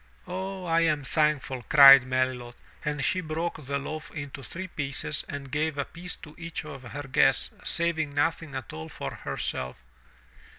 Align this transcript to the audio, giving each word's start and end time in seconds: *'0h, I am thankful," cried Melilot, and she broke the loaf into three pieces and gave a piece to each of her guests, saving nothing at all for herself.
*'0h, 0.25 0.67
I 0.67 0.81
am 0.81 1.03
thankful," 1.03 1.61
cried 1.69 2.01
Melilot, 2.07 2.55
and 2.83 3.05
she 3.05 3.21
broke 3.21 3.63
the 3.63 3.77
loaf 3.77 4.09
into 4.09 4.41
three 4.41 4.67
pieces 4.67 5.23
and 5.29 5.51
gave 5.51 5.77
a 5.77 5.85
piece 5.85 6.15
to 6.15 6.33
each 6.39 6.65
of 6.65 6.81
her 6.81 7.03
guests, 7.03 7.51
saving 7.63 8.15
nothing 8.15 8.55
at 8.55 8.73
all 8.73 8.89
for 8.89 9.13
herself. 9.13 9.83